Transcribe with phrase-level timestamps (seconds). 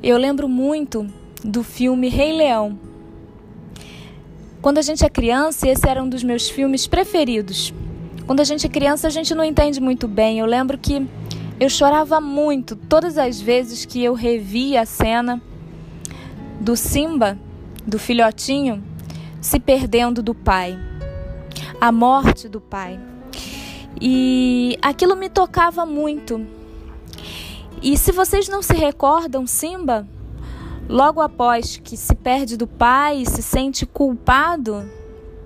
[0.00, 1.08] Eu lembro muito
[1.42, 2.78] do filme Rei Leão.
[4.62, 7.74] Quando a gente é criança, esse era um dos meus filmes preferidos.
[8.24, 10.38] Quando a gente é criança, a gente não entende muito bem.
[10.38, 11.04] Eu lembro que
[11.58, 15.42] eu chorava muito todas as vezes que eu revia a cena
[16.60, 17.36] do Simba,
[17.84, 18.84] do filhotinho,
[19.40, 20.78] se perdendo do pai,
[21.80, 23.00] a morte do pai.
[24.00, 26.57] E aquilo me tocava muito.
[27.82, 30.06] E se vocês não se recordam, Simba
[30.88, 34.90] Logo após que se perde do pai e se sente culpado,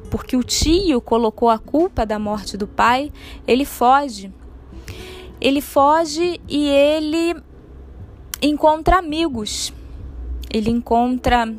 [0.08, 3.10] porque o tio colocou a culpa da morte do pai,
[3.44, 4.32] ele foge.
[5.40, 7.34] Ele foge e ele
[8.40, 9.72] encontra amigos.
[10.48, 11.52] Ele encontra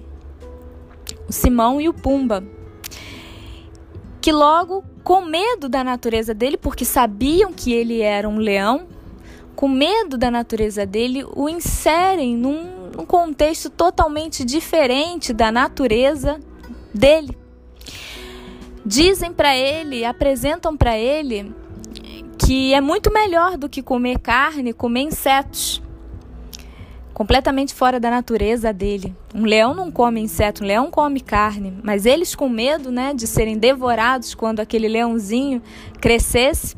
[1.27, 2.41] o Simão e o Pumba,
[4.21, 8.87] que logo, com medo da natureza dele, porque sabiam que ele era um leão,
[9.55, 16.39] com medo da natureza dele, o inserem num num contexto totalmente diferente da natureza
[16.93, 17.37] dele.
[18.85, 21.53] Dizem para ele, apresentam para ele
[22.37, 25.81] que é muito melhor do que comer carne, comer insetos.
[27.13, 29.15] Completamente fora da natureza dele.
[29.33, 31.77] Um leão não come inseto, um leão come carne.
[31.83, 35.61] Mas eles, com medo né, de serem devorados quando aquele leãozinho
[36.01, 36.75] crescesse,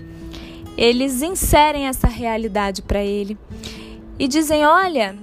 [0.78, 3.38] eles inserem essa realidade para ele.
[4.20, 5.18] E dizem: Olha,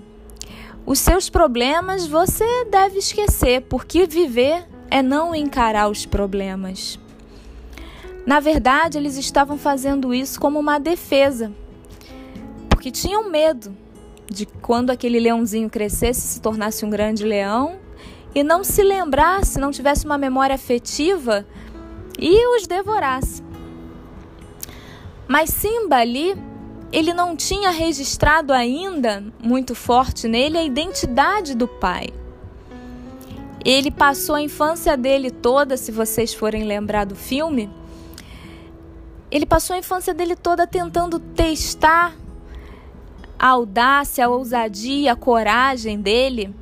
[0.85, 6.99] os seus problemas você deve esquecer, porque viver é não encarar os problemas.
[8.27, 11.53] Na verdade, eles estavam fazendo isso como uma defesa,
[12.69, 13.77] porque tinham medo
[14.31, 17.79] de quando aquele leãozinho crescesse, se tornasse um grande leão
[18.35, 21.45] e não se lembrasse, não tivesse uma memória afetiva
[22.19, 23.43] e os devorasse.
[25.33, 26.37] Mas Simba ali
[26.93, 32.11] ele não tinha registrado ainda muito forte nele a identidade do pai.
[33.65, 37.71] Ele passou a infância dele toda, se vocês forem lembrar do filme,
[39.31, 42.15] ele passou a infância dele toda tentando testar
[43.39, 46.55] a audácia, a ousadia, a coragem dele.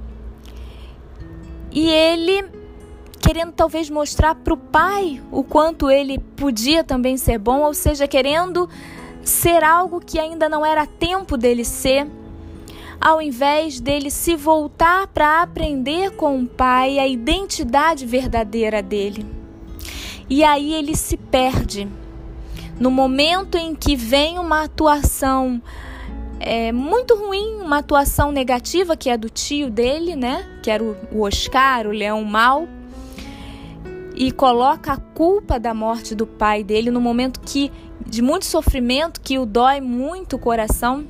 [1.72, 2.44] E ele
[3.20, 8.08] querendo talvez mostrar para o pai o quanto ele podia também ser bom, ou seja,
[8.08, 8.68] querendo
[9.22, 12.08] ser algo que ainda não era tempo dele ser,
[13.00, 19.26] ao invés dele se voltar para aprender com o pai a identidade verdadeira dele.
[20.28, 21.88] E aí ele se perde.
[22.78, 25.60] No momento em que vem uma atuação
[26.38, 30.46] é, muito ruim, uma atuação negativa, que é do tio dele, né?
[30.62, 32.66] Que era o Oscar, o leão mau
[34.14, 37.70] e coloca a culpa da morte do pai dele no momento que
[38.06, 41.06] de muito sofrimento que o dói muito o coração.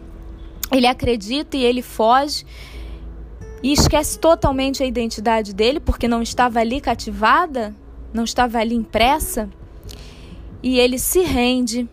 [0.71, 2.45] Ele acredita e ele foge
[3.63, 7.75] e esquece totalmente a identidade dele porque não estava ali cativada,
[8.13, 9.49] não estava ali impressa.
[10.63, 11.89] E ele se rende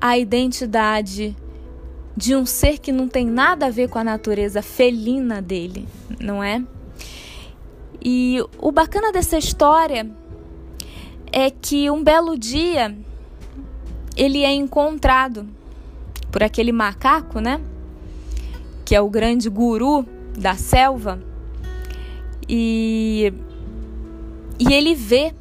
[0.00, 1.34] à identidade
[2.16, 5.88] de um ser que não tem nada a ver com a natureza felina dele,
[6.20, 6.62] não é?
[8.04, 10.10] E o bacana dessa história
[11.32, 12.94] é que um belo dia
[14.14, 15.48] ele é encontrado
[16.30, 17.60] por aquele macaco, né?
[18.84, 20.04] Que é o grande guru
[20.36, 21.18] da selva.
[22.46, 23.32] E,
[24.58, 25.34] e ele vê,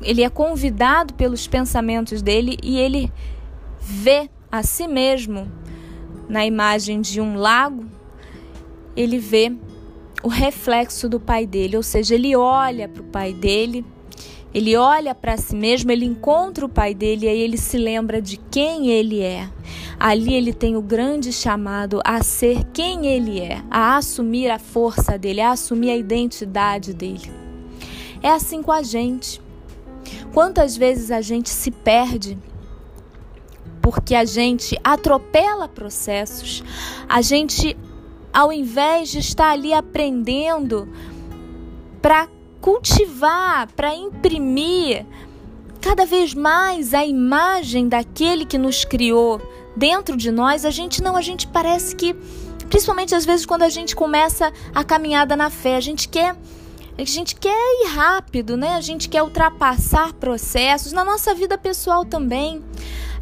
[0.00, 3.12] ele é convidado pelos pensamentos dele e ele
[3.80, 5.50] vê a si mesmo
[6.28, 7.84] na imagem de um lago.
[8.96, 9.52] Ele vê
[10.22, 13.84] o reflexo do pai dele, ou seja, ele olha para o pai dele
[14.52, 18.20] ele olha para si mesmo, ele encontra o pai dele e aí ele se lembra
[18.20, 19.48] de quem ele é.
[19.98, 25.16] Ali ele tem o grande chamado a ser quem ele é, a assumir a força
[25.16, 27.30] dele, a assumir a identidade dele.
[28.20, 29.40] É assim com a gente.
[30.34, 32.36] Quantas vezes a gente se perde
[33.80, 36.62] porque a gente atropela processos,
[37.08, 37.76] a gente,
[38.32, 40.88] ao invés de estar ali aprendendo
[42.00, 42.28] para
[42.60, 45.06] cultivar, para imprimir
[45.80, 49.40] cada vez mais a imagem daquele que nos criou
[49.76, 52.14] dentro de nós, a gente não, a gente parece que,
[52.68, 56.36] principalmente às vezes quando a gente começa a caminhada na fé, a gente quer
[57.02, 58.74] a gente quer ir rápido, né?
[58.74, 62.62] A gente quer ultrapassar processos na nossa vida pessoal também.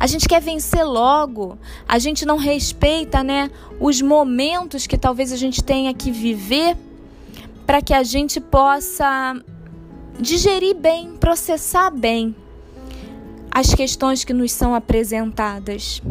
[0.00, 1.58] A gente quer vencer logo.
[1.86, 6.76] A gente não respeita, né, os momentos que talvez a gente tenha que viver
[7.66, 9.36] para que a gente possa
[10.19, 12.34] digerir bem, processar bem
[13.50, 16.02] as questões que nos são apresentadas.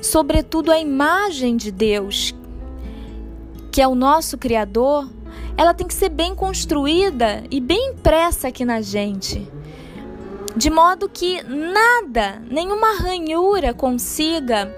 [0.00, 2.34] Sobretudo a imagem de Deus
[3.78, 5.08] que é o nosso Criador,
[5.58, 9.44] ela tem que ser bem construída e bem impressa aqui na gente.
[10.56, 14.72] De modo que nada, nenhuma ranhura consiga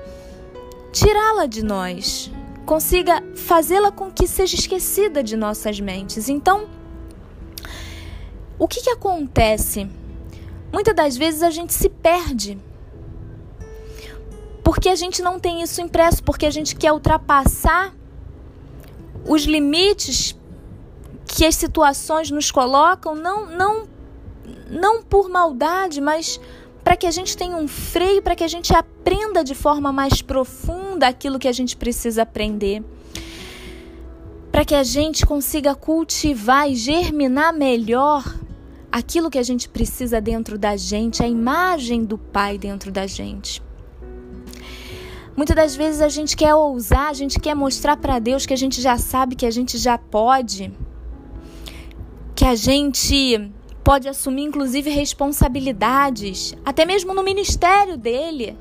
[0.91, 2.32] tirá-la de nós,
[2.65, 6.31] consiga fazê-la com que seja esquecida de nossas mentes.
[6.31, 6.67] Então,
[8.59, 9.87] o que, que acontece?
[10.73, 12.56] Muitas das vezes a gente se perde.
[14.65, 17.94] Porque a gente não tem isso impresso, porque a gente quer ultrapassar
[19.26, 20.39] os limites
[21.31, 23.88] que as situações nos colocam, não, não,
[24.69, 26.41] não por maldade, mas
[26.82, 30.21] para que a gente tenha um freio, para que a gente aprenda de forma mais
[30.21, 32.82] profunda aquilo que a gente precisa aprender.
[34.50, 38.25] Para que a gente consiga cultivar e germinar melhor
[38.91, 43.62] aquilo que a gente precisa dentro da gente, a imagem do Pai dentro da gente.
[45.37, 48.56] Muitas das vezes a gente quer ousar, a gente quer mostrar para Deus que a
[48.56, 50.73] gente já sabe, que a gente já pode,
[52.40, 53.52] que a gente
[53.84, 58.56] pode assumir inclusive responsabilidades, até mesmo no ministério dele,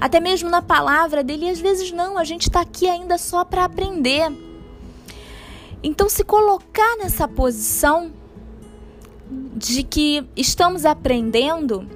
[0.00, 3.44] até mesmo na palavra dele, e às vezes não, a gente está aqui ainda só
[3.44, 4.36] para aprender.
[5.80, 8.10] Então, se colocar nessa posição
[9.54, 11.88] de que estamos aprendendo,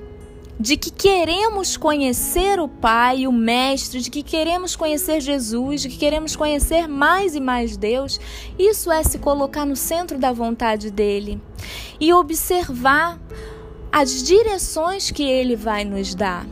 [0.58, 5.96] de que queremos conhecer o Pai, o Mestre, de que queremos conhecer Jesus, de que
[5.96, 8.20] queremos conhecer mais e mais Deus,
[8.58, 11.40] isso é se colocar no centro da vontade dele
[11.98, 13.18] e observar
[13.90, 16.46] as direções que ele vai nos dar.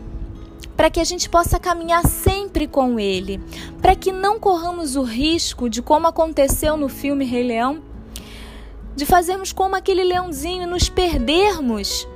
[0.77, 3.41] Para que a gente possa caminhar sempre com ele,
[3.81, 7.83] para que não corramos o risco de, como aconteceu no filme Rei Leão,
[8.97, 12.09] de fazermos como aquele leãozinho nos perdermos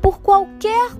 [0.00, 0.92] por qualquer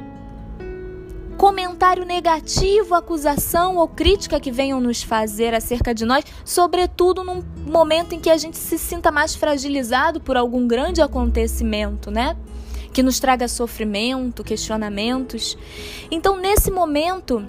[1.37, 8.15] comentário negativo, acusação ou crítica que venham nos fazer acerca de nós, sobretudo num momento
[8.15, 12.37] em que a gente se sinta mais fragilizado por algum grande acontecimento, né?
[12.93, 15.59] Que nos traga sofrimento, questionamentos.
[16.11, 17.47] Então, nesse momento,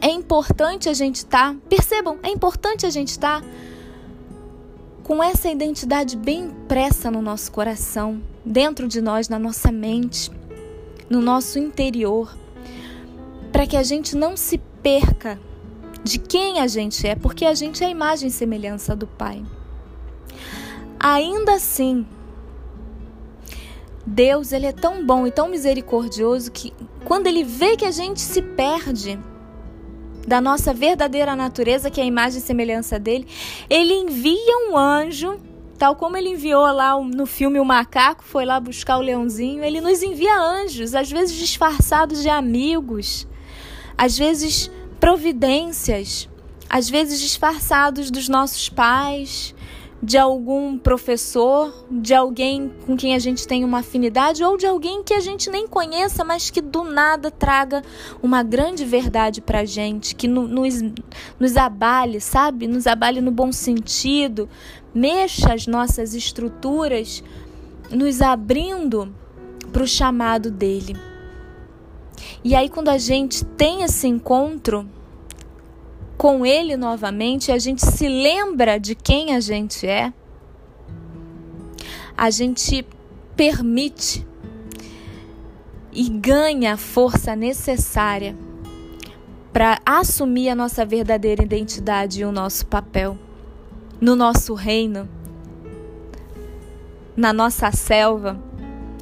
[0.00, 3.46] é importante a gente estar, tá, percebam, é importante a gente estar tá
[5.02, 10.30] com essa identidade bem impressa no nosso coração, dentro de nós, na nossa mente,
[11.08, 12.36] no nosso interior,
[13.56, 15.40] para que a gente não se perca
[16.04, 19.42] de quem a gente é, porque a gente é a imagem e semelhança do Pai.
[21.00, 22.06] Ainda assim,
[24.04, 26.70] Deus ele é tão bom e tão misericordioso que
[27.06, 29.18] quando ele vê que a gente se perde,
[30.28, 33.26] da nossa verdadeira natureza, que é a imagem e semelhança dele,
[33.70, 35.40] ele envia um anjo,
[35.78, 39.80] tal como ele enviou lá no filme O Macaco, foi lá buscar o leãozinho, ele
[39.80, 43.26] nos envia anjos, às vezes disfarçados de amigos,
[43.96, 44.70] às vezes
[45.00, 46.28] providências,
[46.68, 49.54] às vezes disfarçados dos nossos pais,
[50.02, 55.02] de algum professor, de alguém com quem a gente tem uma afinidade ou de alguém
[55.02, 57.82] que a gente nem conheça, mas que do nada traga
[58.22, 60.82] uma grande verdade para a gente, que no, nos,
[61.40, 62.66] nos abale, sabe?
[62.66, 64.48] Nos abale no bom sentido,
[64.94, 67.24] mexa as nossas estruturas,
[67.90, 69.14] nos abrindo
[69.72, 70.94] para o chamado dele.
[72.42, 74.88] E aí, quando a gente tem esse encontro,
[76.16, 80.12] com Ele novamente, a gente se lembra de quem a gente é,
[82.16, 82.86] a gente
[83.36, 84.26] permite
[85.92, 88.36] e ganha a força necessária
[89.52, 93.18] para assumir a nossa verdadeira identidade e o nosso papel
[94.00, 95.08] no nosso reino,
[97.16, 98.38] na nossa selva,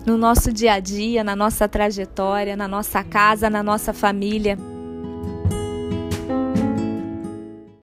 [0.07, 4.59] no nosso dia a dia, na nossa trajetória, na nossa casa, na nossa família.